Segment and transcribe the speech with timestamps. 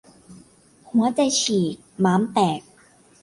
[0.89, 2.59] หัวใจฉีก-ม้ามแตก